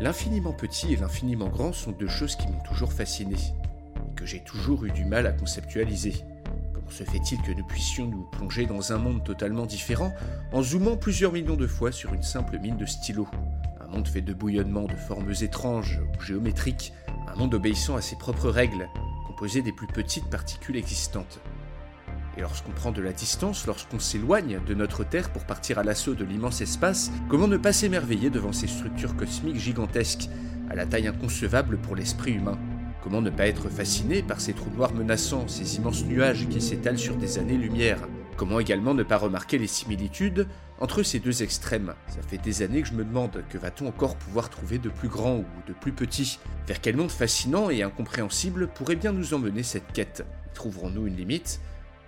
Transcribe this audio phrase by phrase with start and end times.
[0.00, 4.44] L'infiniment petit et l'infiniment grand sont deux choses qui m'ont toujours fasciné, et que j'ai
[4.44, 6.14] toujours eu du mal à conceptualiser.
[6.72, 10.14] Comment se fait-il que nous puissions nous plonger dans un monde totalement différent
[10.52, 13.26] en zoomant plusieurs millions de fois sur une simple mine de stylo
[13.80, 16.92] Un monde fait de bouillonnements de formes étranges ou géométriques,
[17.26, 18.88] un monde obéissant à ses propres règles,
[19.26, 21.40] composé des plus petites particules existantes.
[22.38, 26.14] Et lorsqu'on prend de la distance, lorsqu'on s'éloigne de notre Terre pour partir à l'assaut
[26.14, 30.30] de l'immense espace, comment ne pas s'émerveiller devant ces structures cosmiques gigantesques,
[30.70, 32.56] à la taille inconcevable pour l'esprit humain?
[33.02, 36.98] Comment ne pas être fasciné par ces trous noirs menaçants, ces immenses nuages qui s'étalent
[36.98, 38.06] sur des années-lumière?
[38.36, 40.46] Comment également ne pas remarquer les similitudes
[40.78, 41.94] entre ces deux extrêmes?
[42.06, 45.08] Ça fait des années que je me demande que va-t-on encore pouvoir trouver de plus
[45.08, 46.38] grand ou de plus petit?
[46.68, 50.24] Vers quel monde fascinant et incompréhensible pourrait bien nous emmener cette quête?
[50.54, 51.60] Trouverons-nous une limite?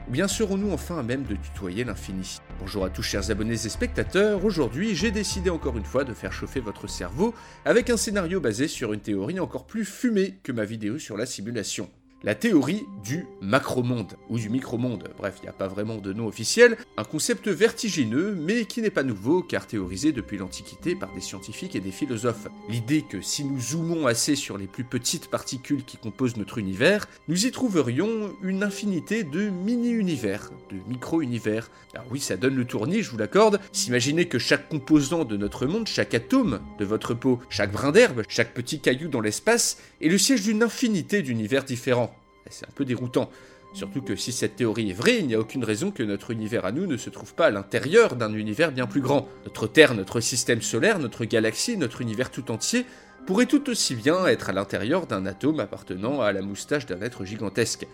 [0.09, 2.39] Ou bien serons-nous enfin à même de tutoyer l'infini?
[2.59, 6.33] Bonjour à tous chers abonnés et spectateurs, aujourd'hui j'ai décidé encore une fois de faire
[6.33, 7.34] chauffer votre cerveau
[7.65, 11.27] avec un scénario basé sur une théorie encore plus fumée que ma vidéo sur la
[11.27, 11.91] simulation
[12.23, 15.09] la théorie du macromonde ou du micromonde.
[15.17, 18.91] Bref, il n'y a pas vraiment de nom officiel, un concept vertigineux mais qui n'est
[18.91, 22.49] pas nouveau car théorisé depuis l'Antiquité par des scientifiques et des philosophes.
[22.69, 27.09] L'idée que si nous zoomons assez sur les plus petites particules qui composent notre univers,
[27.29, 31.71] nous y trouverions une infinité de mini-univers, de micro-univers.
[31.95, 33.61] Alors oui, ça donne le tournis, je vous l'accorde.
[33.73, 38.23] S'imaginer que chaque composant de notre monde, chaque atome de votre peau, chaque brin d'herbe,
[38.28, 42.09] chaque petit caillou dans l'espace est le siège d'une infinité d'univers différents
[42.49, 43.31] c'est un peu déroutant.
[43.73, 46.65] Surtout que si cette théorie est vraie, il n'y a aucune raison que notre univers
[46.65, 49.28] à nous ne se trouve pas à l'intérieur d'un univers bien plus grand.
[49.45, 52.84] Notre Terre, notre système solaire, notre galaxie, notre univers tout entier
[53.27, 57.25] pourrait tout aussi bien être à l'intérieur d'un atome appartenant à la moustache d'un être
[57.25, 57.87] gigantesque,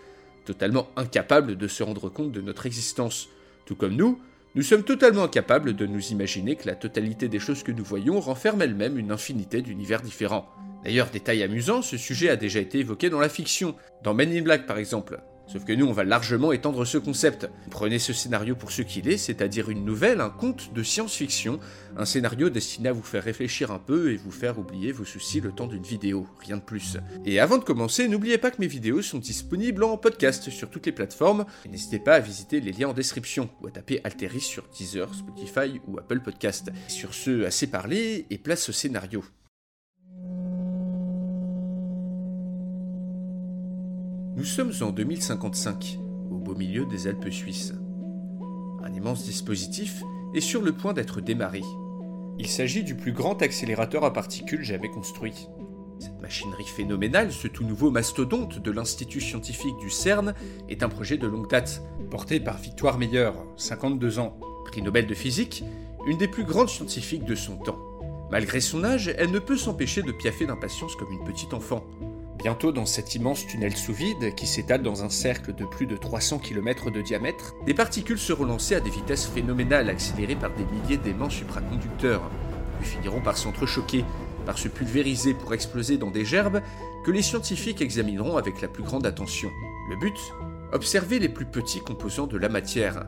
[0.45, 3.29] totalement incapable de se rendre compte de notre existence.
[3.65, 4.19] Tout comme nous,
[4.57, 8.19] nous sommes totalement incapables de nous imaginer que la totalité des choses que nous voyons
[8.19, 10.49] renferme elle-même une infinité d'univers différents.
[10.83, 14.41] D'ailleurs, détail amusant, ce sujet a déjà été évoqué dans la fiction, dans Men in
[14.41, 15.21] Black par exemple.
[15.47, 17.49] Sauf que nous, on va largement étendre ce concept.
[17.71, 21.59] Prenez ce scénario pour ce qu'il est, c'est-à-dire une nouvelle, un conte de science-fiction,
[21.95, 25.39] un scénario destiné à vous faire réfléchir un peu et vous faire oublier vos soucis
[25.39, 26.97] le temps d'une vidéo, rien de plus.
[27.25, 30.85] Et avant de commencer, n'oubliez pas que mes vidéos sont disponibles en podcast sur toutes
[30.85, 34.67] les plateformes, n'hésitez pas à visiter les liens en description, ou à taper Alteris sur
[34.77, 36.71] Deezer, Spotify ou Apple Podcast.
[36.87, 39.23] Sur ce, assez parlé, et place au scénario.
[44.37, 45.97] Nous sommes en 2055,
[46.29, 47.73] au beau milieu des Alpes suisses.
[48.83, 50.03] Un immense dispositif
[50.35, 51.63] est sur le point d'être démarré.
[52.37, 55.47] Il s'agit du plus grand accélérateur à particules jamais construit.
[55.97, 60.35] Cette machinerie phénoménale, ce tout nouveau mastodonte de l'Institut scientifique du CERN,
[60.69, 61.81] est un projet de longue date,
[62.11, 65.63] porté par Victoire Meyer, 52 ans, prix Nobel de physique,
[66.05, 67.79] une des plus grandes scientifiques de son temps.
[68.29, 71.83] Malgré son âge, elle ne peut s'empêcher de piaffer d'impatience comme une petite enfant.
[72.37, 75.97] Bientôt dans cet immense tunnel sous vide, qui s'étale dans un cercle de plus de
[75.97, 80.65] 300 km de diamètre, des particules seront lancées à des vitesses phénoménales accélérées par des
[80.65, 82.29] milliers d'aimants supraconducteurs,
[82.79, 84.05] puis finiront par s'entrechoquer,
[84.45, 86.61] par se pulvériser pour exploser dans des gerbes
[87.03, 89.49] que les scientifiques examineront avec la plus grande attention.
[89.89, 90.17] Le but?
[90.73, 93.07] Observer les plus petits composants de la matière.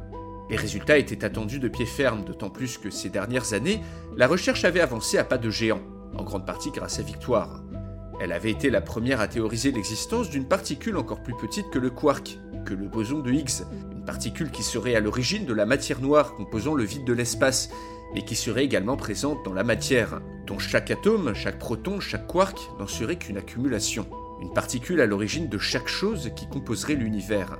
[0.50, 3.82] Les résultats étaient attendus de pied ferme, d'autant plus que ces dernières années,
[4.18, 5.82] la recherche avait avancé à pas de géant,
[6.18, 7.62] en grande partie grâce à Victoire.
[8.20, 11.90] Elle avait été la première à théoriser l'existence d'une particule encore plus petite que le
[11.90, 13.64] quark, que le boson de Higgs,
[13.94, 17.70] une particule qui serait à l'origine de la matière noire composant le vide de l'espace,
[18.14, 22.60] mais qui serait également présente dans la matière, dont chaque atome, chaque proton, chaque quark
[22.78, 24.06] n'en serait qu'une accumulation.
[24.42, 27.58] Une particule à l'origine de chaque chose qui composerait l'univers,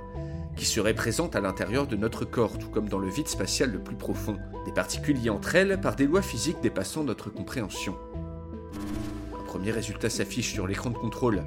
[0.56, 3.82] qui serait présente à l'intérieur de notre corps, tout comme dans le vide spatial le
[3.82, 4.36] plus profond,
[4.66, 7.96] des particules liées entre elles par des lois physiques dépassant notre compréhension
[9.50, 11.42] premier résultat s'affiche sur l'écran de contrôle.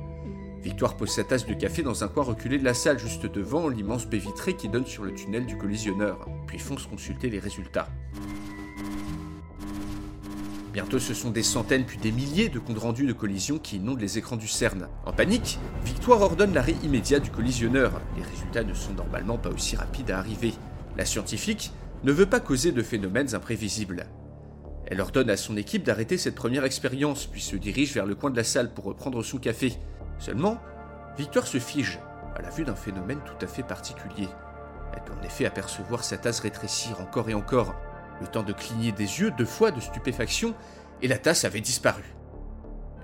[0.62, 3.70] Victoire pose sa tasse de café dans un coin reculé de la salle, juste devant
[3.70, 7.88] l'immense baie vitrée qui donne sur le tunnel du collisionneur, puis fonce consulter les résultats.
[10.74, 14.02] Bientôt, ce sont des centaines puis des milliers de comptes rendus de collisions qui inondent
[14.02, 14.90] les écrans du CERN.
[15.06, 18.02] En panique, Victoire ordonne l'arrêt immédiat du collisionneur.
[18.18, 20.54] Les résultats ne sont normalement pas aussi rapides à arriver.
[20.98, 21.72] La scientifique
[22.04, 24.08] ne veut pas causer de phénomènes imprévisibles.
[24.88, 28.30] Elle ordonne à son équipe d'arrêter cette première expérience, puis se dirige vers le coin
[28.30, 29.74] de la salle pour reprendre son café.
[30.20, 30.60] Seulement,
[31.18, 32.00] Victoire se fige
[32.36, 34.28] à la vue d'un phénomène tout à fait particulier.
[34.94, 37.76] Elle peut en effet apercevoir sa tasse rétrécir encore et encore,
[38.20, 40.56] le temps de cligner des yeux deux fois de stupéfaction,
[41.02, 42.04] et la tasse avait disparu.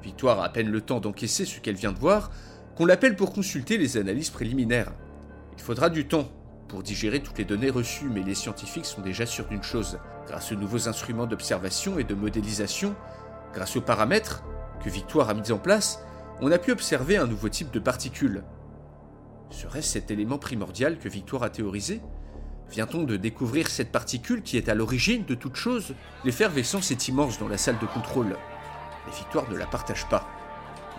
[0.02, 2.32] Victoire a à peine le temps d'encaisser ce qu'elle vient de voir,
[2.76, 4.94] qu'on l'appelle pour consulter les analyses préliminaires.
[5.58, 6.30] Il faudra du temps
[6.70, 10.00] pour digérer toutes les données reçues, mais les scientifiques sont déjà sûrs d'une chose.
[10.28, 12.96] Grâce aux nouveaux instruments d'observation et de modélisation,
[13.54, 14.44] grâce aux paramètres
[14.82, 16.02] que Victoire a mis en place,
[16.40, 18.44] on a pu observer un nouveau type de particules.
[19.50, 22.02] Serait-ce cet élément primordial que Victoire a théorisé?
[22.70, 25.96] Vient-on de découvrir cette particule qui est à l'origine de toute chose?
[26.24, 28.38] L'effervescence est immense dans la salle de contrôle.
[29.08, 30.30] Mais Victoire ne la partage pas.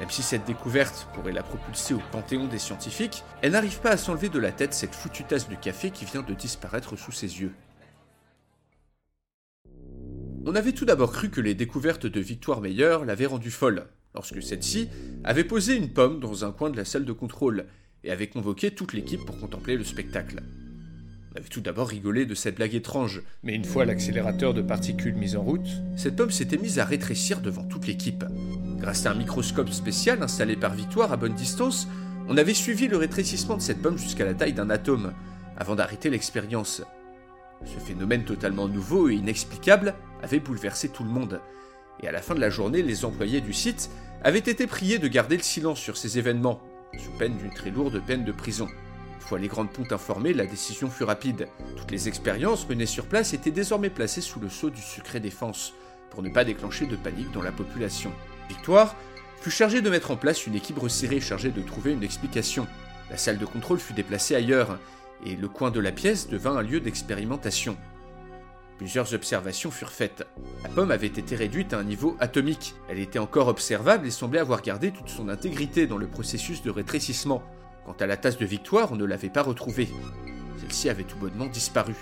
[0.00, 3.96] Même si cette découverte pourrait la propulser au panthéon des scientifiques, elle n'arrive pas à
[3.98, 7.42] s'enlever de la tête cette foutue tasse de café qui vient de disparaître sous ses
[7.42, 7.52] yeux.
[10.46, 14.42] On avait tout d'abord cru que les découvertes de Victoire Meyer l'avaient rendue folle, lorsque
[14.42, 14.88] celle-ci
[15.22, 17.66] avait posé une pomme dans un coin de la salle de contrôle
[18.02, 20.42] et avait convoqué toute l'équipe pour contempler le spectacle.
[21.32, 25.14] On avait tout d'abord rigolé de cette blague étrange, mais une fois l'accélérateur de particules
[25.14, 28.24] mis en route, cette pomme s'était mise à rétrécir devant toute l'équipe.
[28.80, 31.86] Grâce à un microscope spécial installé par Victoire à bonne distance,
[32.28, 35.12] on avait suivi le rétrécissement de cette pomme jusqu'à la taille d'un atome,
[35.58, 36.82] avant d'arrêter l'expérience.
[37.66, 41.42] Ce phénomène totalement nouveau et inexplicable avait bouleversé tout le monde,
[42.02, 43.90] et à la fin de la journée, les employés du site
[44.24, 46.62] avaient été priés de garder le silence sur ces événements,
[46.98, 48.66] sous peine d'une très lourde peine de prison.
[49.16, 51.48] Une fois les grandes pontes informées, la décision fut rapide.
[51.76, 55.74] Toutes les expériences menées sur place étaient désormais placées sous le sceau du secret défense,
[56.08, 58.10] pour ne pas déclencher de panique dans la population.
[58.50, 58.96] Victoire
[59.40, 62.66] fut chargée de mettre en place une équipe resserrée chargée de trouver une explication.
[63.08, 64.80] La salle de contrôle fut déplacée ailleurs,
[65.24, 67.76] et le coin de la pièce devint un lieu d'expérimentation.
[68.76, 70.26] Plusieurs observations furent faites.
[70.64, 72.74] La pomme avait été réduite à un niveau atomique.
[72.88, 76.72] Elle était encore observable et semblait avoir gardé toute son intégrité dans le processus de
[76.72, 77.44] rétrécissement.
[77.86, 79.90] Quant à la tasse de victoire, on ne l'avait pas retrouvée.
[80.60, 81.94] Celle-ci avait tout bonnement disparu.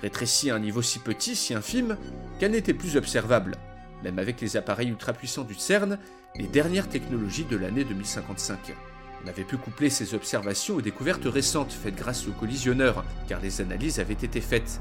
[0.00, 1.98] Rétrécie à un niveau si petit, si infime,
[2.38, 3.58] qu'elle n'était plus observable.
[4.02, 5.98] Même avec les appareils ultra-puissants du CERN,
[6.36, 8.74] les dernières technologies de l'année 2055.
[9.24, 13.60] On avait pu coupler ces observations aux découvertes récentes faites grâce aux collisionneurs, car les
[13.60, 14.80] analyses avaient été faites.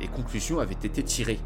[0.00, 1.40] Les conclusions avaient été tirées.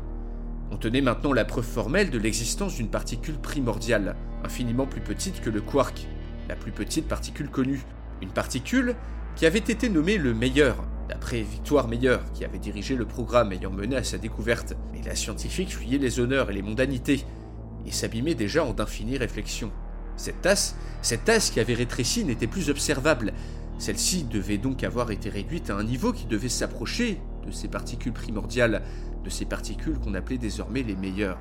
[0.72, 5.50] On tenait maintenant la preuve formelle de l'existence d'une particule primordiale, infiniment plus petite que
[5.50, 6.06] le quark,
[6.48, 7.82] la plus petite particule connue.
[8.22, 8.96] Une particule
[9.36, 13.70] qui avait été nommée le meilleur, d'après Victoire Meyer, qui avait dirigé le programme ayant
[13.70, 14.74] mené à sa découverte.
[14.94, 17.26] Mais la scientifique fuyait les honneurs et les mondanités,
[17.84, 19.70] et s'abîmait déjà en d'infinies réflexions.
[20.16, 23.34] Cette tasse, cette tasse qui avait rétréci n'était plus observable.
[23.76, 28.14] Celle-ci devait donc avoir été réduite à un niveau qui devait s'approcher de ces particules
[28.14, 28.82] primordiales,
[29.22, 31.38] de ces particules qu'on appelait désormais les meilleures.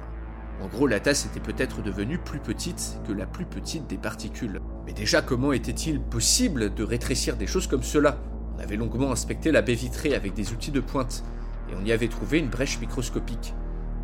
[0.61, 4.59] En gros, la tasse était peut-être devenue plus petite que la plus petite des particules.
[4.85, 8.17] Mais déjà, comment était-il possible de rétrécir des choses comme cela?
[8.61, 11.23] On avait longuement inspecté la baie vitrée avec des outils de pointe,
[11.67, 13.55] et on y avait trouvé une brèche microscopique,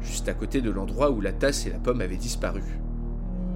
[0.01, 2.63] juste à côté de l'endroit où la tasse et la pomme avaient disparu.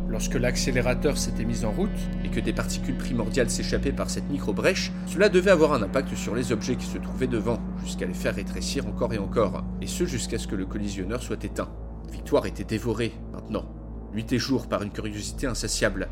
[0.07, 1.89] Lorsque l'accélérateur s'était mis en route
[2.23, 6.35] et que des particules primordiales s'échappaient par cette micro-brèche, cela devait avoir un impact sur
[6.35, 10.05] les objets qui se trouvaient devant, jusqu'à les faire rétrécir encore et encore, et ce
[10.05, 11.71] jusqu'à ce que le collisionneur soit éteint.
[12.11, 13.65] Victoire était dévorée, maintenant,
[14.13, 16.09] nuit et jour par une curiosité insatiable,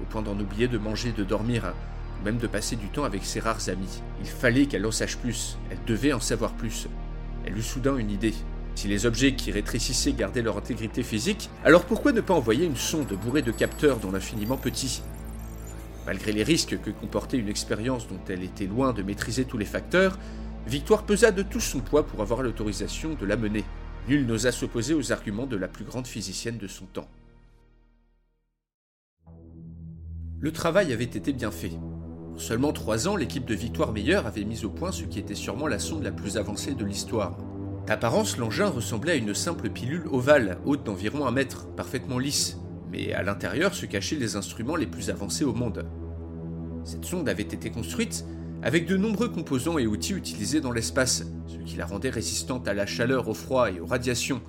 [0.00, 1.74] au point d'en oublier de manger, de dormir,
[2.24, 4.02] même de passer du temps avec ses rares amis.
[4.20, 6.88] Il fallait qu'elle en sache plus, elle devait en savoir plus.
[7.44, 8.34] Elle eut soudain une idée.
[8.74, 12.76] Si les objets qui rétrécissaient gardaient leur intégrité physique, alors pourquoi ne pas envoyer une
[12.76, 15.02] sonde bourrée de capteurs dans l'infiniment petit?
[16.06, 19.66] Malgré les risques que comportait une expérience dont elle était loin de maîtriser tous les
[19.66, 20.18] facteurs,
[20.66, 23.64] Victoire pesa de tout son poids pour avoir l'autorisation de la mener.
[24.08, 27.08] Nul n'osa s'opposer aux arguments de la plus grande physicienne de son temps.
[30.38, 31.72] Le travail avait été bien fait.
[32.40, 35.34] En seulement trois ans, l'équipe de Victoire Meyer avait mis au point ce qui était
[35.34, 37.36] sûrement la sonde la plus avancée de l'histoire.
[37.86, 42.56] D'apparence, l'engin ressemblait à une simple pilule ovale, haute d'environ un mètre, parfaitement lisse,
[42.90, 45.84] mais à l'intérieur se cachaient les instruments les plus avancés au monde.
[46.82, 48.24] Cette sonde avait été construite
[48.62, 52.72] avec de nombreux composants et outils utilisés dans l'espace, ce qui la rendait résistante à
[52.72, 54.40] la chaleur, au froid et aux radiations.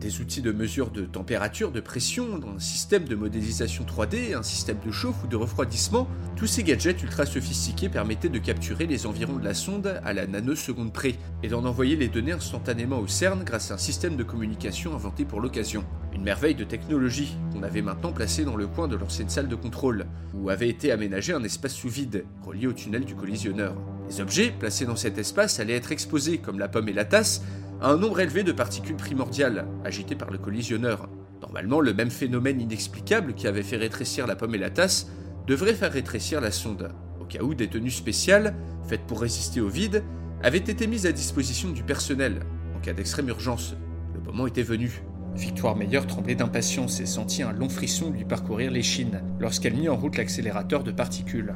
[0.00, 4.78] Des outils de mesure de température, de pression, un système de modélisation 3D, un système
[4.86, 9.38] de chauffe ou de refroidissement, tous ces gadgets ultra sophistiqués permettaient de capturer les environs
[9.38, 13.42] de la sonde à la nanoseconde près et d'en envoyer les données instantanément au CERN
[13.42, 15.84] grâce à un système de communication inventé pour l'occasion.
[16.14, 19.56] Une merveille de technologie qu'on avait maintenant placée dans le coin de l'ancienne salle de
[19.56, 23.74] contrôle, où avait été aménagé un espace sous vide, relié au tunnel du collisionneur.
[24.08, 27.42] Les objets placés dans cet espace allaient être exposés, comme la pomme et la tasse,
[27.80, 31.08] à un nombre élevé de particules primordiales, agitées par le collisionneur.
[31.40, 35.08] Normalement, le même phénomène inexplicable qui avait fait rétrécir la pomme et la tasse
[35.46, 38.54] devrait faire rétrécir la sonde, au cas où des tenues spéciales,
[38.88, 40.02] faites pour résister au vide,
[40.42, 42.40] avaient été mises à disposition du personnel,
[42.76, 43.74] en cas d'extrême urgence.
[44.14, 45.02] Le moment était venu.
[45.34, 49.96] Victoire Meyer tremblait d'impatience et sentit un long frisson lui parcourir l'échine lorsqu'elle mit en
[49.96, 51.54] route l'accélérateur de particules.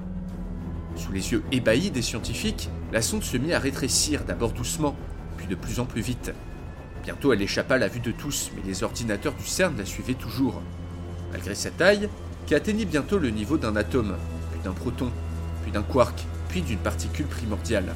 [0.94, 4.94] Sous les yeux ébahis des scientifiques, la sonde se mit à rétrécir d'abord doucement,
[5.36, 6.32] puis de plus en plus vite.
[7.04, 10.14] Bientôt elle échappa à la vue de tous, mais les ordinateurs du CERN la suivaient
[10.14, 10.62] toujours.
[11.32, 12.08] Malgré sa taille,
[12.46, 14.16] qui atteignit bientôt le niveau d'un atome,
[14.52, 15.10] puis d'un proton,
[15.62, 17.94] puis d'un quark, puis d'une particule primordiale.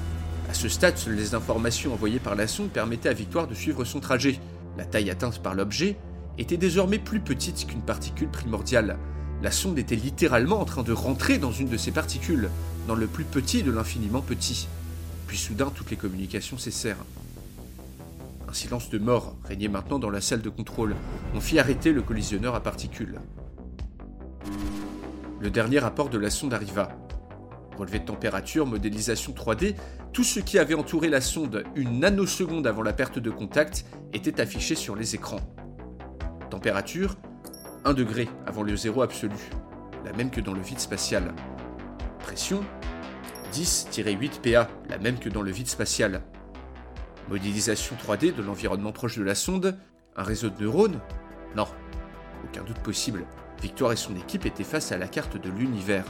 [0.48, 3.84] À ce stade, seules les informations envoyées par la sonde permettaient à Victoire de suivre
[3.84, 4.38] son trajet,
[4.78, 5.96] la taille atteinte par l'objet,
[6.38, 8.98] était désormais plus petite qu'une particule primordiale.
[9.42, 12.48] La sonde était littéralement en train de rentrer dans une de ces particules,
[12.88, 14.68] dans le plus petit de l'infiniment petit.
[15.26, 17.04] Puis soudain, toutes les communications cessèrent.
[18.56, 20.96] Silence de mort régnait maintenant dans la salle de contrôle.
[21.34, 23.20] On fit arrêter le collisionneur à particules.
[25.40, 26.88] Le dernier rapport de la sonde arriva.
[27.76, 29.74] Relevé de température, modélisation 3D,
[30.14, 33.84] tout ce qui avait entouré la sonde une nanoseconde avant la perte de contact
[34.14, 35.40] était affiché sur les écrans.
[36.48, 37.16] Température
[37.84, 39.36] 1 degré avant le zéro absolu,
[40.02, 41.34] la même que dans le vide spatial.
[42.20, 42.64] Pression
[43.52, 46.22] 10-8 PA, la même que dans le vide spatial.
[47.28, 49.76] Modélisation 3D de l'environnement proche de la sonde,
[50.14, 51.00] un réseau de neurones?
[51.56, 51.66] Non,
[52.44, 53.24] aucun doute possible.
[53.60, 56.04] Victoire et son équipe étaient face à la carte de l'univers.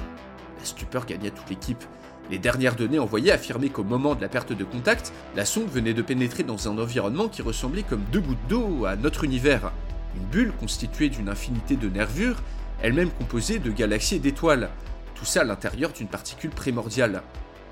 [0.59, 1.83] La stupeur gagna toute l'équipe.
[2.31, 5.95] Les dernières données envoyées affirmaient qu'au moment de la perte de contact, la sonde venait
[5.95, 9.73] de pénétrer dans un environnement qui ressemblait comme deux gouttes d'eau à notre univers.
[10.17, 12.43] Une bulle constituée d'une infinité de nervures,
[12.83, 14.69] elle-même composée de galaxies et d'étoiles.
[15.15, 17.23] Tout ça à l'intérieur d'une particule primordiale.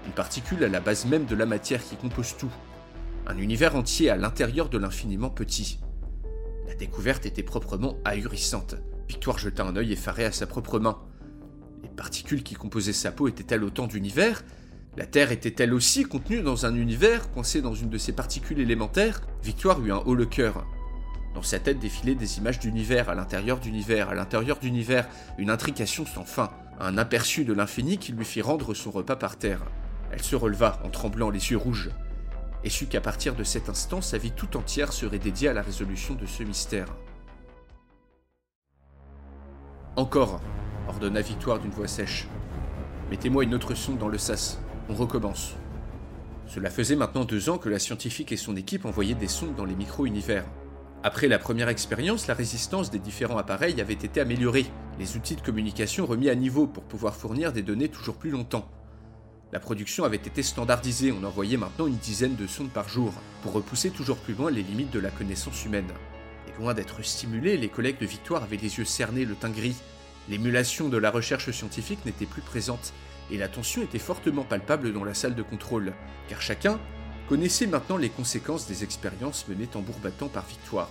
[0.06, 2.52] Une particule à la base même de la matière qui compose tout.
[3.26, 5.80] Un univers entier à l'intérieur de l'infiniment petit.
[6.68, 8.74] La découverte était proprement ahurissante.
[9.08, 10.98] Victoire jeta un œil effaré à sa propre main.
[11.82, 14.44] Les particules qui composaient sa peau étaient-elles autant d'univers?
[14.98, 19.22] La Terre était-elle aussi contenue dans un univers, coincée dans une de ces particules élémentaires?
[19.42, 20.66] Victoire eut un haut le cœur.
[21.34, 26.04] Dans sa tête défilaient des images d'univers, à l'intérieur d'univers, à l'intérieur d'univers, une intrication
[26.04, 29.64] sans fin, un aperçu de l'infini qui lui fit rendre son repas par terre.
[30.12, 31.90] Elle se releva en tremblant les yeux rouges,
[32.64, 35.62] et sut qu'à partir de cet instant, sa vie tout entière serait dédiée à la
[35.62, 36.88] résolution de ce mystère.
[39.96, 40.40] Encore,
[40.88, 42.26] ordonna Victoire d'une voix sèche.
[43.10, 44.58] Mettez-moi une autre sonde dans le sas.
[44.88, 45.54] On recommence.
[46.46, 49.64] Cela faisait maintenant deux ans que la scientifique et son équipe envoyaient des sondes dans
[49.64, 50.44] les micro-univers.
[51.02, 54.66] Après la première expérience, la résistance des différents appareils avait été améliorée,
[54.98, 58.66] les outils de communication remis à niveau pour pouvoir fournir des données toujours plus longtemps.
[59.54, 63.52] La production avait été standardisée, on envoyait maintenant une dizaine de sondes par jour, pour
[63.52, 65.92] repousser toujours plus loin les limites de la connaissance humaine.
[66.48, 69.76] Et loin d'être stimulés, les collègues de Victoire avaient les yeux cernés, le teint gris,
[70.28, 72.92] L'émulation de la recherche scientifique n'était plus présente,
[73.30, 75.92] et la tension était fortement palpable dans la salle de contrôle,
[76.28, 76.80] car chacun
[77.28, 80.90] connaissait maintenant les conséquences des expériences menées tambour battant par Victoire.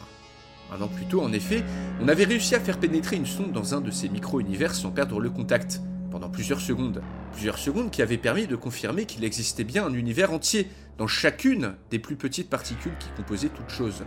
[0.72, 1.66] Un an plus tôt, en effet,
[2.00, 5.20] on avait réussi à faire pénétrer une sonde dans un de ces micro-univers sans perdre
[5.20, 5.82] le contact,
[6.14, 7.02] pendant plusieurs secondes.
[7.32, 10.68] Plusieurs secondes qui avaient permis de confirmer qu'il existait bien un univers entier,
[11.00, 14.04] dans chacune des plus petites particules qui composaient toute chose,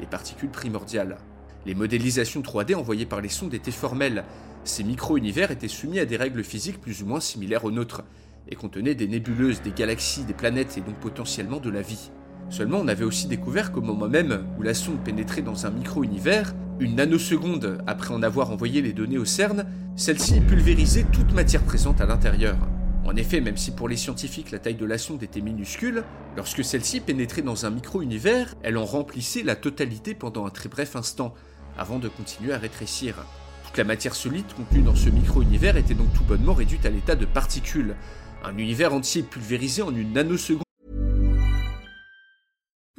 [0.00, 1.18] les particules primordiales.
[1.66, 4.24] Les modélisations 3D envoyées par les sondes étaient formelles,
[4.64, 8.04] ces micro-univers étaient soumis à des règles physiques plus ou moins similaires aux nôtres,
[8.48, 12.10] et contenaient des nébuleuses, des galaxies, des planètes et donc potentiellement de la vie.
[12.50, 16.52] Seulement, on avait aussi découvert qu'au moment même où la sonde pénétrait dans un micro-univers,
[16.80, 22.00] une nanoseconde après en avoir envoyé les données au CERN, celle-ci pulvérisait toute matière présente
[22.00, 22.56] à l'intérieur.
[23.04, 26.02] En effet, même si pour les scientifiques la taille de la sonde était minuscule,
[26.36, 30.96] lorsque celle-ci pénétrait dans un micro-univers, elle en remplissait la totalité pendant un très bref
[30.96, 31.34] instant,
[31.78, 33.14] avant de continuer à rétrécir.
[33.64, 37.14] Toute la matière solide contenue dans ce micro-univers était donc tout bonnement réduite à l'état
[37.14, 37.94] de particules.
[38.44, 40.64] Un univers entier pulvérisé en une nanoseconde.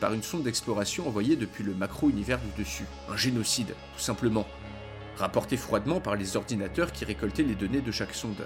[0.00, 2.86] Par une sonde d'exploration envoyée depuis le macro-univers du dessus.
[3.08, 4.44] Un génocide, tout simplement.
[5.16, 8.44] Rapporté froidement par les ordinateurs qui récoltaient les données de chaque sonde.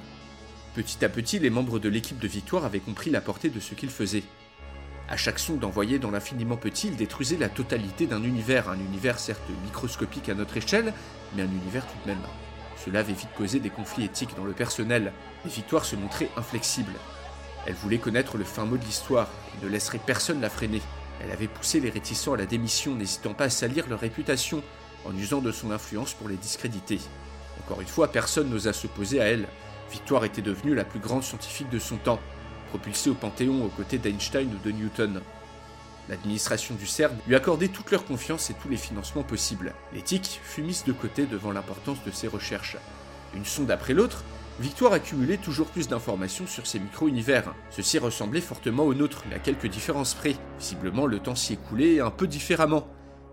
[0.74, 3.74] Petit à petit, les membres de l'équipe de Victoire avaient compris la portée de ce
[3.74, 4.24] qu'ils faisaient.
[5.08, 9.18] À chaque sonde envoyée dans l'infiniment petit, ils détruisaient la totalité d'un univers, un univers
[9.18, 10.92] certes microscopique à notre échelle,
[11.34, 12.22] mais un univers tout de même.
[12.84, 15.14] Cela avait vite causé des conflits éthiques dans le personnel,
[15.46, 16.92] et Victoire se montrait inflexible.
[17.66, 20.82] Elle voulait connaître le fin mot de l'histoire, et ne laisserait personne la freiner.
[21.22, 24.62] Elle avait poussé les réticents à la démission, n'hésitant pas à salir leur réputation,
[25.04, 27.00] en usant de son influence pour les discréditer.
[27.64, 29.46] Encore une fois, personne n'osa s'opposer à elle,
[29.92, 32.18] Victoire était devenue la plus grande scientifique de son temps,
[32.70, 35.20] propulsée au Panthéon aux côtés d'Einstein ou de Newton.
[36.08, 39.74] L'administration du CERN lui accordait toute leur confiance et tous les financements possibles.
[39.92, 42.78] L'éthique fut mise de côté devant l'importance de ses recherches.
[43.36, 44.24] Une sonde après l'autre,
[44.61, 47.54] Victoire accumulait toujours plus d'informations sur ces micro-univers.
[47.71, 50.37] Ceux-ci ressemblaient fortement aux nôtres, mais à quelques différences près.
[50.59, 52.87] Visiblement, le temps s'y écoulait un peu différemment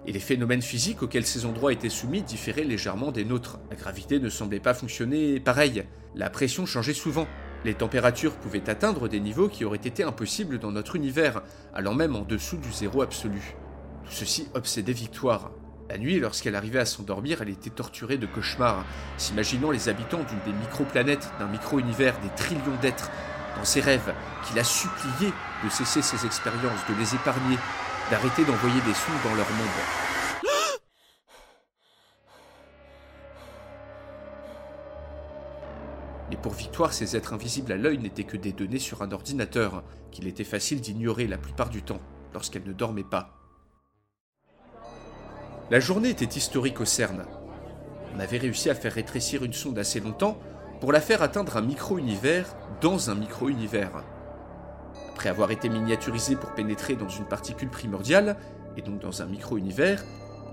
[0.06, 3.60] et les phénomènes physiques auxquels ces endroits étaient soumis différaient légèrement des nôtres.
[3.70, 5.84] La gravité ne semblait pas fonctionner pareil,
[6.16, 7.28] la pression changeait souvent,
[7.66, 12.16] les températures pouvaient atteindre des niveaux qui auraient été impossibles dans notre univers, allant même
[12.16, 13.56] en dessous du zéro absolu.
[14.06, 15.52] Tout ceci obsédait Victoire.
[15.90, 18.86] La nuit, lorsqu'elle arrivait à s'endormir, elle était torturée de cauchemars,
[19.18, 23.10] s'imaginant les habitants d'une des micro-planètes, d'un micro-univers, des trillions d'êtres,
[23.58, 24.14] dans ses rêves,
[24.46, 27.58] qui la suppliaient de cesser ses expériences, de les épargner,
[28.12, 29.68] d'arrêter d'envoyer des sous dans leur monde.
[36.30, 39.84] Mais pour Victoire, ces êtres invisibles à l'œil n'étaient que des données sur un ordinateur,
[40.12, 42.02] qu'il était facile d'ignorer la plupart du temps,
[42.36, 43.39] lorsqu'elle ne dormait pas.
[45.72, 47.26] La journée était historique au CERN.
[48.16, 50.40] On avait réussi à faire rétrécir une sonde assez longtemps
[50.82, 54.04] pour la faire atteindre un micro-univers dans un micro-univers.
[55.12, 58.36] Après avoir été miniaturisée pour pénétrer dans une particule primordiale,
[58.78, 60.04] et donc dans un micro-univers,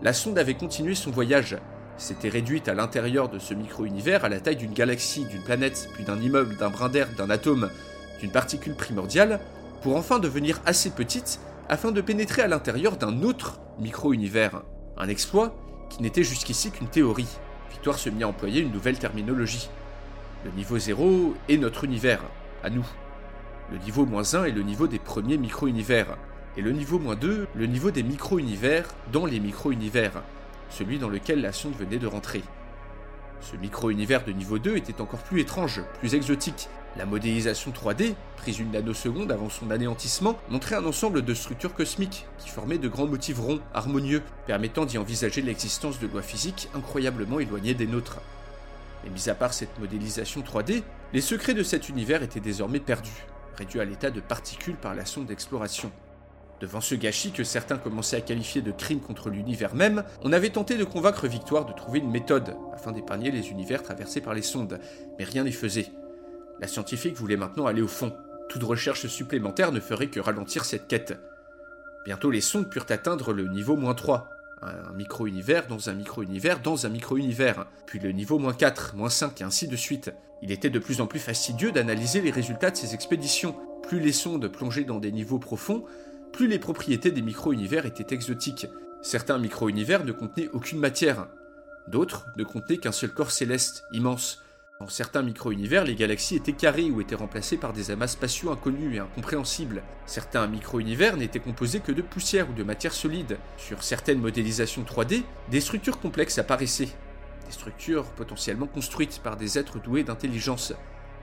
[0.03, 1.57] la sonde avait continué son voyage,
[1.97, 6.05] s'était réduite à l'intérieur de ce micro-univers à la taille d'une galaxie, d'une planète, puis
[6.05, 7.71] d'un immeuble, d'un brin d'air, d'un atome,
[8.21, 9.41] d'une particule primordiale,
[9.81, 14.63] pour enfin devenir assez petite afin de pénétrer à l'intérieur d'un autre micro-univers.
[14.99, 15.55] Un exploit
[15.91, 17.29] qui n'était jusqu'ici qu'une théorie.
[17.71, 19.69] Victoire se mit à employer une nouvelle terminologie.
[20.45, 22.23] Le niveau 0 est notre univers,
[22.63, 22.87] à nous.
[23.71, 26.17] Le niveau moins 1 est le niveau des premiers micro-univers.
[26.57, 30.23] Et le niveau moins 2, le niveau des micro-univers dans les micro-univers,
[30.71, 32.43] celui dans lequel la sonde venait de rentrer.
[33.43, 36.71] Ce micro-univers de niveau 2 était encore plus étrange, plus exotique.
[36.99, 42.27] La modélisation 3D, prise une nanoseconde avant son anéantissement, montrait un ensemble de structures cosmiques
[42.39, 47.39] qui formaient de grands motifs ronds, harmonieux, permettant d'y envisager l'existence de lois physiques incroyablement
[47.39, 48.21] éloignées des nôtres.
[49.05, 50.83] Mais mis à part cette modélisation 3D,
[51.13, 55.05] les secrets de cet univers étaient désormais perdus réduit à l'état de particules par la
[55.05, 55.91] sonde d'exploration.
[56.61, 60.51] Devant ce gâchis que certains commençaient à qualifier de crime contre l'univers même, on avait
[60.51, 64.43] tenté de convaincre Victoire de trouver une méthode afin d'épargner les univers traversés par les
[64.43, 64.81] sondes,
[65.19, 65.91] mais rien n'y faisait.
[66.61, 68.17] La scientifique voulait maintenant aller au fond.
[68.49, 71.19] Toute recherche supplémentaire ne ferait que ralentir cette quête.
[72.05, 74.31] Bientôt les sondes purent atteindre le niveau moins 3,
[74.63, 79.41] un micro-univers dans un micro-univers dans un micro-univers, puis le niveau moins 4, moins 5
[79.41, 80.13] et ainsi de suite.
[80.43, 83.57] Il était de plus en plus fastidieux d'analyser les résultats de ces expéditions.
[83.83, 85.85] Plus les sondes plongeaient dans des niveaux profonds,
[86.33, 88.67] plus les propriétés des micro-univers étaient exotiques.
[89.03, 91.29] Certains micro-univers ne contenaient aucune matière,
[91.89, 94.43] d'autres ne contenaient qu'un seul corps céleste, immense,
[94.79, 98.97] dans certains micro-univers, les galaxies étaient carrées ou étaient remplacées par des amas spatiaux inconnus
[98.97, 99.83] et incompréhensibles.
[100.05, 103.39] Certains micro-univers n'étaient composés que de poussière ou de matière solide.
[103.57, 106.91] Sur certaines modélisations 3D, des structures complexes apparaissaient.
[107.47, 110.75] Des structures potentiellement construites par des êtres doués d'intelligence,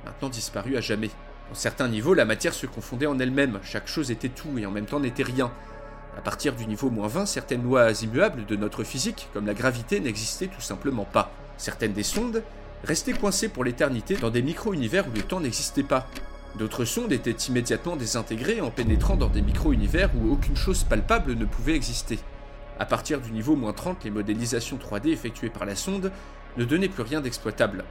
[0.03, 1.11] maintenant disparues à jamais.
[1.49, 4.71] Dans certains niveaux, la matière se confondait en elle-même, chaque chose était tout et en
[4.71, 5.51] même temps n'était rien.
[6.17, 9.99] À partir du niveau moins 20, certaines lois immuables de notre physique, comme la gravité,
[9.99, 11.31] n'existaient tout simplement pas.
[11.57, 12.41] Certaines des sondes
[12.83, 16.07] restaient coincés pour l'éternité dans des micro-univers où le temps n'existait pas.
[16.55, 21.45] D'autres sondes étaient immédiatement désintégrées en pénétrant dans des micro-univers où aucune chose palpable ne
[21.45, 22.19] pouvait exister.
[22.79, 26.11] À partir du niveau moins 30, les modélisations 3D effectuées par la sonde
[26.57, 27.85] ne donnaient plus rien d'exploitable.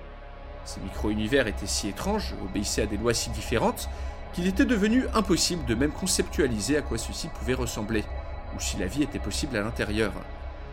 [0.65, 3.89] Ces micro-univers étaient si étranges, obéissaient à des lois si différentes,
[4.33, 8.05] qu'il était devenu impossible de même conceptualiser à quoi ceci pouvait ressembler,
[8.57, 10.13] ou si la vie était possible à l'intérieur.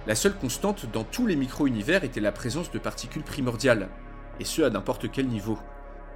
[0.07, 3.89] La seule constante dans tous les micro-univers était la présence de particules primordiales,
[4.39, 5.57] et ce à n'importe quel niveau.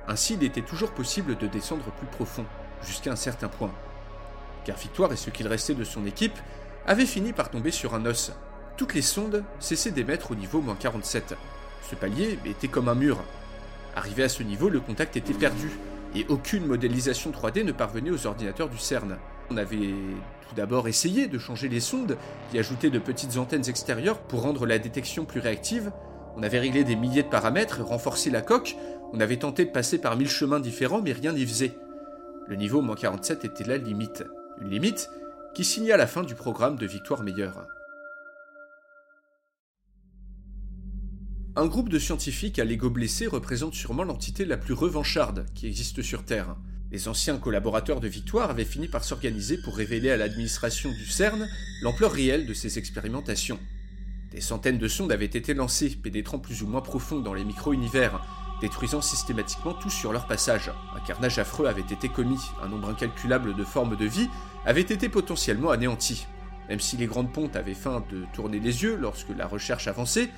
[0.07, 2.45] Ainsi, il était toujours possible de descendre plus profond,
[2.85, 3.71] jusqu'à un certain point.
[4.65, 6.37] Car Victoire et ce qu'il restait de son équipe
[6.85, 8.33] avaient fini par tomber sur un os.
[8.77, 11.35] Toutes les sondes cessaient d'émettre au niveau moins 47.
[11.89, 13.23] Ce palier était comme un mur.
[13.95, 15.69] Arrivé à ce niveau, le contact était perdu,
[16.15, 19.17] et aucune modélisation 3D ne parvenait aux ordinateurs du CERN.
[19.49, 19.93] On avait
[20.47, 22.17] tout d'abord essayé de changer les sondes,
[22.53, 25.91] y ajouter de petites antennes extérieures pour rendre la détection plus réactive.
[26.35, 28.75] On avait réglé des milliers de paramètres, renforcé la coque,
[29.11, 31.77] on avait tenté de passer par mille chemins différents, mais rien n'y faisait.
[32.47, 34.23] Le niveau moins 47 était la limite.
[34.59, 35.09] Une limite
[35.53, 37.67] qui signa la fin du programme de Victoire Meilleure.
[41.55, 46.01] Un groupe de scientifiques à l'ego blessé représente sûrement l'entité la plus revancharde qui existe
[46.01, 46.55] sur Terre.
[46.91, 51.47] Les anciens collaborateurs de Victoire avaient fini par s'organiser pour révéler à l'administration du CERN
[51.83, 53.59] l'ampleur réelle de ces expérimentations.
[54.33, 58.19] Des centaines de sondes avaient été lancées, pénétrant plus ou moins profond dans les micro-univers,
[58.61, 60.71] détruisant systématiquement tout sur leur passage.
[60.95, 64.29] Un carnage affreux avait été commis, un nombre incalculable de formes de vie
[64.65, 66.25] avait été potentiellement anéanti.
[66.67, 70.29] Même si les grandes pontes avaient faim de tourner les yeux lorsque la recherche avançait,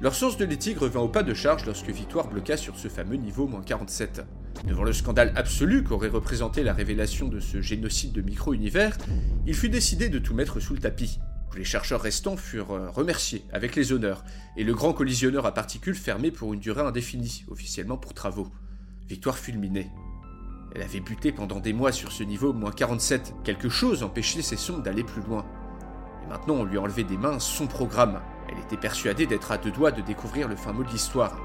[0.00, 3.16] leur sens de l'éthique revint au pas de charge lorsque Victoire bloqua sur ce fameux
[3.16, 4.22] niveau moins 47.
[4.66, 8.96] Devant le scandale absolu qu'aurait représenté la révélation de ce génocide de micro-univers,
[9.46, 11.18] il fut décidé de tout mettre sous le tapis.
[11.56, 14.24] Les chercheurs restants furent euh, remerciés avec les honneurs,
[14.56, 18.48] et le grand collisionneur à particules fermé pour une durée indéfinie, officiellement pour travaux.
[19.08, 19.90] Victoire fulminait.
[20.74, 23.34] Elle avait buté pendant des mois sur ce niveau moins 47.
[23.44, 25.44] Quelque chose empêchait ses sondes d'aller plus loin.
[26.24, 29.70] Et maintenant, on lui enlevait des mains son programme, elle était persuadée d'être à deux
[29.70, 31.38] doigts de découvrir le fin mot de l'histoire.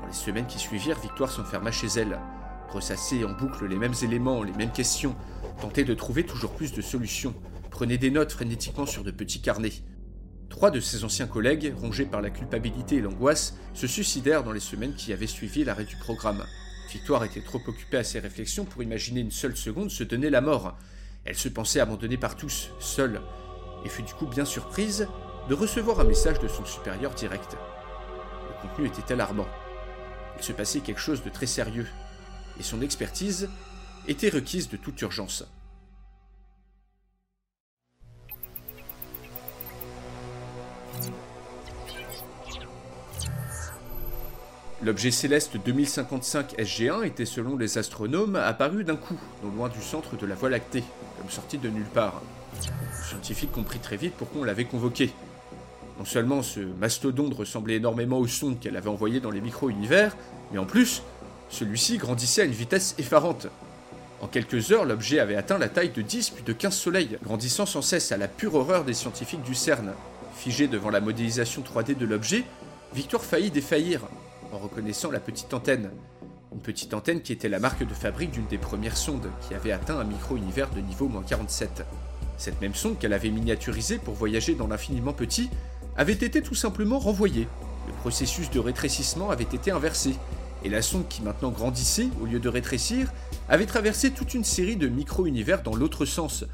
[0.00, 2.18] Dans les semaines qui suivirent, Victoire s'enferma chez elle,
[2.68, 5.14] ressassait en boucle les mêmes éléments, les mêmes questions,
[5.60, 7.34] tentait de trouver toujours plus de solutions,
[7.74, 9.82] prenait des notes frénétiquement sur de petits carnets.
[10.48, 14.60] Trois de ses anciens collègues, rongés par la culpabilité et l'angoisse, se suicidèrent dans les
[14.60, 16.46] semaines qui avaient suivi l'arrêt du programme.
[16.92, 20.40] Victoire était trop occupée à ses réflexions pour imaginer une seule seconde se donner la
[20.40, 20.78] mort.
[21.24, 23.20] Elle se pensait abandonnée par tous, seule,
[23.84, 25.08] et fut du coup bien surprise
[25.48, 27.56] de recevoir un message de son supérieur direct.
[28.52, 29.48] Le contenu était alarmant.
[30.38, 31.88] Il se passait quelque chose de très sérieux,
[32.60, 33.48] et son expertise
[34.06, 35.44] était requise de toute urgence.
[44.84, 50.14] L'objet céleste 2055 SG1 était selon les astronomes apparu d'un coup, non loin du centre
[50.14, 50.84] de la Voie lactée,
[51.16, 52.20] comme sorti de nulle part.
[52.60, 55.10] Le scientifique comprit très vite pourquoi on l'avait convoqué.
[55.98, 60.14] Non seulement ce mastodonte ressemblait énormément au sonde qu'elle avait envoyé dans les micro-univers,
[60.52, 61.02] mais en plus,
[61.48, 63.46] celui-ci grandissait à une vitesse effarante.
[64.20, 67.64] En quelques heures, l'objet avait atteint la taille de 10 puis de 15 soleils, grandissant
[67.64, 69.94] sans cesse à la pure horreur des scientifiques du CERN.
[70.36, 72.44] Figé devant la modélisation 3D de l'objet,
[72.92, 74.02] Victor faillit défaillir
[74.58, 75.90] reconnaissant la petite antenne.
[76.52, 79.72] Une petite antenne qui était la marque de fabrique d'une des premières sondes qui avait
[79.72, 81.84] atteint un micro-univers de niveau 47.
[82.36, 85.50] Cette même sonde qu'elle avait miniaturisée pour voyager dans l'infiniment petit
[85.96, 87.48] avait été tout simplement renvoyé.
[87.86, 90.14] Le processus de rétrécissement avait été inversé,
[90.64, 93.12] et la sonde qui maintenant grandissait au lieu de rétrécir
[93.48, 96.44] avait traversé toute une série de micro-univers dans l'autre sens,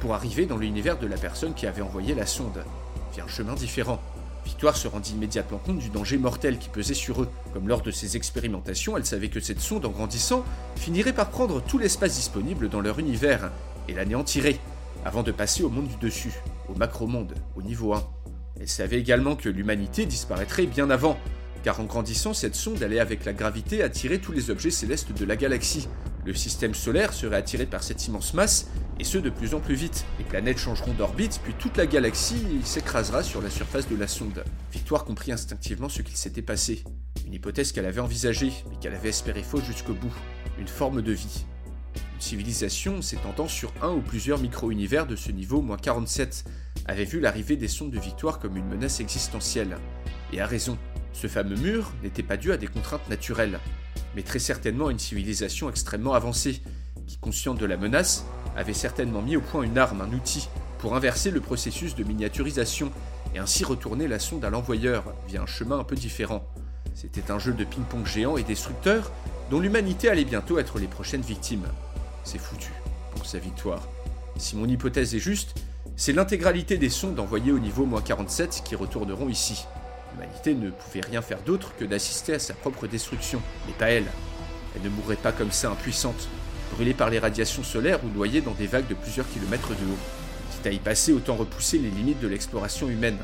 [0.00, 2.64] pour arriver dans l'univers de la personne qui avait envoyé la sonde,
[3.12, 4.00] via un chemin différent.
[4.48, 7.28] Victoire se rendit immédiatement compte du danger mortel qui pesait sur eux.
[7.52, 10.42] Comme lors de ses expérimentations, elle savait que cette sonde, en grandissant,
[10.74, 13.52] finirait par prendre tout l'espace disponible dans leur univers
[13.88, 14.58] et l'anéantirait,
[15.04, 16.32] avant de passer au monde du dessus,
[16.70, 18.02] au macro-monde, au niveau 1.
[18.58, 21.18] Elle savait également que l'humanité disparaîtrait bien avant,
[21.62, 25.26] car en grandissant, cette sonde allait avec la gravité attirer tous les objets célestes de
[25.26, 25.88] la galaxie.
[26.28, 28.66] Le système solaire serait attiré par cette immense masse,
[29.00, 30.04] et ce de plus en plus vite.
[30.18, 34.44] Les planètes changeront d'orbite, puis toute la galaxie s'écrasera sur la surface de la sonde.
[34.70, 36.84] Victoire comprit instinctivement ce qu'il s'était passé.
[37.26, 40.12] Une hypothèse qu'elle avait envisagée, mais qu'elle avait espéré fausse jusqu'au bout.
[40.58, 41.46] Une forme de vie.
[41.96, 46.44] Une civilisation s'étendant sur un ou plusieurs micro-univers de ce niveau moins 47
[46.84, 49.78] avait vu l'arrivée des sondes de Victoire comme une menace existentielle.
[50.34, 50.76] Et a raison.
[51.14, 53.58] Ce fameux mur n'était pas dû à des contraintes naturelles,
[54.14, 56.62] mais très certainement une civilisation extrêmement avancée,
[57.06, 58.24] qui, consciente de la menace,
[58.56, 62.90] avait certainement mis au point une arme, un outil, pour inverser le processus de miniaturisation
[63.34, 66.46] et ainsi retourner la sonde à l'envoyeur via un chemin un peu différent.
[66.94, 69.10] C'était un jeu de ping-pong géant et destructeur
[69.50, 71.66] dont l'humanité allait bientôt être les prochaines victimes.
[72.24, 72.72] C'est foutu
[73.14, 73.88] pour sa victoire.
[74.36, 75.54] Si mon hypothèse est juste,
[75.96, 79.66] c'est l'intégralité des sondes envoyées au niveau 47 qui retourneront ici.
[80.12, 84.06] L'humanité ne pouvait rien faire d'autre que d'assister à sa propre destruction, mais pas elle.
[84.74, 86.28] Elle ne mourrait pas comme ça impuissante.
[86.72, 89.98] brûlée par les radiations solaires ou noyée dans des vagues de plusieurs kilomètres de haut.
[90.52, 93.18] Quitte à y passer, autant repousser les limites de l'exploration humaine.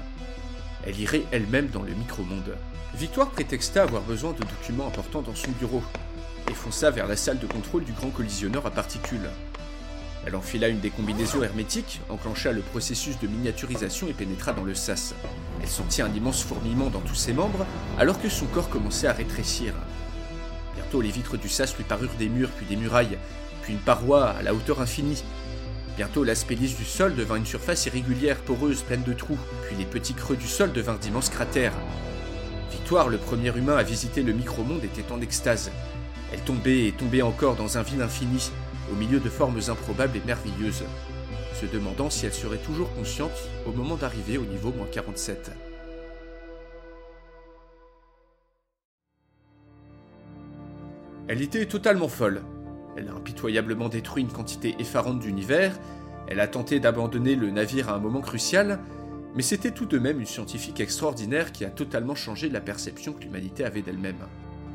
[0.86, 2.56] Elle irait elle-même dans le micro-monde.
[2.94, 5.82] Victoire prétexta avoir besoin de documents importants dans son bureau
[6.48, 9.28] et fonça vers la salle de contrôle du grand collisionneur à particules.
[10.26, 14.74] Elle enfila une des combinaisons hermétiques, enclencha le processus de miniaturisation et pénétra dans le
[14.74, 15.14] sas.
[15.60, 17.66] Elle sentit un immense fourmillement dans tous ses membres
[17.98, 19.74] alors que son corps commençait à rétrécir.
[20.76, 23.18] Bientôt les vitres du sas lui parurent des murs puis des murailles,
[23.62, 25.22] puis une paroi à la hauteur infinie.
[25.96, 29.84] Bientôt l'aspect lisse du sol devint une surface irrégulière, poreuse, pleine de trous, puis les
[29.84, 31.74] petits creux du sol devinrent d'immenses cratères.
[32.72, 35.70] Victoire, le premier humain à visiter le micro-monde, était en extase.
[36.32, 38.50] Elle tombait et tombait encore dans un vide infini,
[38.92, 40.84] au milieu de formes improbables et merveilleuses,
[41.54, 45.52] se demandant si elle serait toujours consciente au moment d'arriver au niveau moins 47.
[51.26, 52.42] Elle était totalement folle.
[52.96, 55.78] Elle a impitoyablement détruit une quantité effarante d'univers,
[56.26, 58.78] elle a tenté d'abandonner le navire à un moment crucial,
[59.34, 63.22] mais c'était tout de même une scientifique extraordinaire qui a totalement changé la perception que
[63.22, 64.26] l'humanité avait d'elle-même.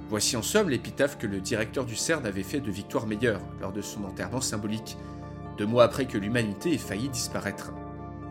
[0.09, 3.71] Voici en somme l'épitaphe que le directeur du CERN avait fait de Victoire Meilleur lors
[3.71, 4.97] de son enterrement symbolique,
[5.59, 7.73] deux mois après que l'humanité ait failli disparaître.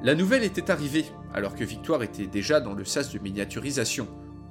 [0.03, 4.09] La nouvelle était arrivée, alors que Victoire était déjà dans le sas de miniaturisation.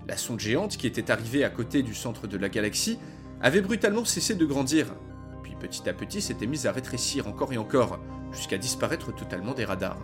[0.08, 2.98] La sonde géante qui était arrivée à côté du centre de la galaxie
[3.42, 4.96] avait brutalement cessé de grandir,
[5.44, 8.00] puis petit à petit s'était mise à rétrécir encore et encore,
[8.32, 10.00] jusqu'à disparaître totalement des radars.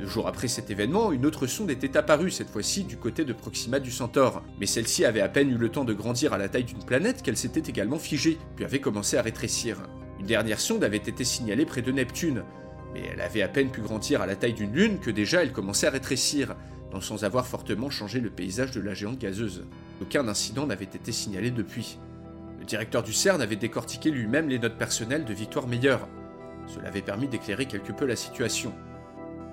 [0.00, 3.34] Deux jours après cet événement, une autre sonde était apparue, cette fois-ci du côté de
[3.34, 6.48] Proxima du Centaure, mais celle-ci avait à peine eu le temps de grandir à la
[6.48, 9.76] taille d'une planète qu'elle s'était également figée, puis avait commencé à rétrécir.
[10.18, 12.44] Une dernière sonde avait été signalée près de Neptune,
[12.94, 15.52] mais elle avait à peine pu grandir à la taille d'une lune que déjà elle
[15.52, 16.56] commençait à rétrécir,
[17.02, 19.66] sans avoir fortement changé le paysage de la géante gazeuse.
[20.00, 21.98] Aucun incident n'avait été signalé depuis.
[22.58, 26.08] Le directeur du CERN avait décortiqué lui-même les notes personnelles de Victoire Meilleur.
[26.68, 28.72] Cela avait permis d'éclairer quelque peu la situation.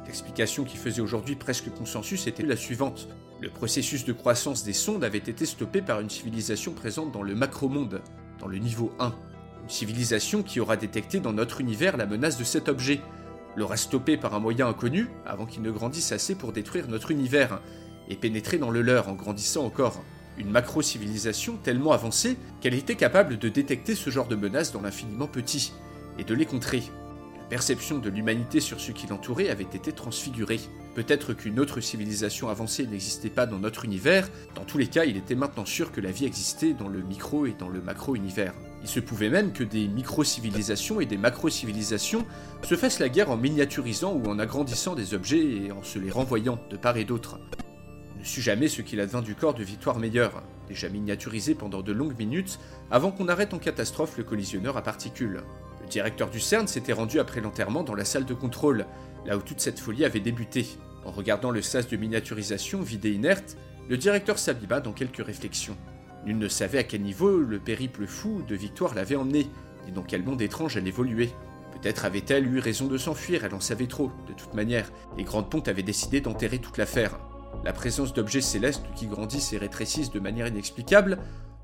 [0.08, 3.10] L'explication qui faisait aujourd'hui presque consensus était la suivante.
[3.41, 7.36] Le processus de croissance des sondes avait été stoppé par une civilisation présente dans le
[7.36, 8.02] macro-monde,
[8.39, 9.13] dans le niveau 1.
[9.63, 13.02] Une civilisation qui aura détecté dans notre univers la menace de cet objet,
[13.58, 17.60] l'aura stoppé par un moyen inconnu avant qu'il ne grandisse assez pour détruire notre univers,
[18.10, 20.02] et pénétrer dans le leur en grandissant encore.
[20.38, 25.28] Une macro-civilisation tellement avancée qu'elle était capable de détecter ce genre de menaces dans l'infiniment
[25.28, 25.74] petit,
[26.17, 26.84] et de les contrer
[27.50, 30.60] perception de l'humanité sur ce qui l'entourait avait été transfigurée.
[30.96, 35.18] Peut-être qu'une autre civilisation avancée n'existait pas dans notre univers, dans tous les cas il
[35.18, 38.54] était maintenant sûr que la vie existait dans le micro et dans le macro-univers.
[38.82, 42.26] Il se pouvait même que des micro-civilisations et des macro-civilisations
[42.64, 46.12] se fassent la guerre en miniaturisant ou en agrandissant des objets et en se les
[46.12, 47.40] renvoyant de part et d'autre.
[48.18, 51.92] Ne sut jamais ce qu'il advint du corps de Victoire Meilleur, déjà miniaturisé pendant de
[51.92, 55.44] longues minutes avant qu'on arrête en catastrophe le collisionneur à particules.
[55.88, 58.86] Le directeur du CERN s'était rendu après l'enterrement dans la salle de contrôle,
[59.26, 60.67] là où toute cette folie avait débuté.
[61.06, 63.56] En regardant le sas de miniaturisation vide et inerte,
[63.88, 65.78] le directeur s'abîma dans quelques réflexions.
[66.26, 69.47] Nul ne savait à quel niveau le périple fou de Victoire l'avait emmené,
[69.86, 71.32] ni dans quel monde étrange elle évoluait.
[71.71, 74.12] Peut-être avait-elle eu raison de s'enfuir, elle en savait trop.
[74.28, 77.17] De toute manière, les grandes pontes avaient décidé d'enterrer toute l'affaire.
[77.63, 81.17] La présence d'objets célestes qui grandissent et rétrécissent de manière inexplicable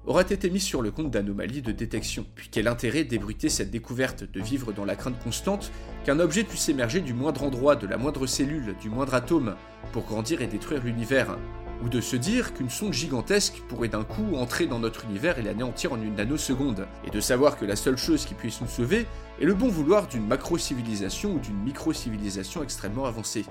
[0.05, 2.25] aurait été mise sur le compte d'anomalies de détection.
[2.35, 5.71] Puis quel intérêt d'ébruiter cette découverte, de vivre dans la crainte constante
[6.03, 9.55] qu'un objet puisse émerger du moindre endroit, de la moindre cellule, du moindre atome,
[9.91, 11.37] pour grandir et détruire l'univers?
[11.83, 15.41] Ou de se dire qu'une sonde gigantesque pourrait d'un coup entrer dans notre univers et
[15.41, 19.05] l'anéantir en une nanoseconde, et de savoir que la seule chose qui puisse nous sauver
[19.41, 23.45] est le bon vouloir d'une macro-civilisation ou d'une micro-civilisation extrêmement avancée.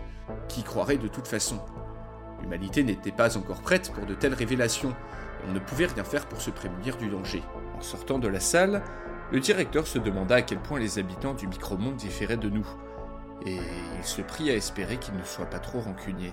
[0.49, 1.59] Qui croirait de toute façon?
[2.41, 4.95] L'humanité n'était pas encore prête pour de telles révélations,
[5.49, 7.43] on ne pouvait rien faire pour se prémunir du danger.
[7.77, 8.83] En sortant de la salle,
[9.31, 12.67] le directeur se demanda à quel point les habitants du micro-monde différaient de nous,
[13.47, 13.57] et
[13.99, 16.33] il se prit à espérer qu'ils ne soient pas trop rancuniers.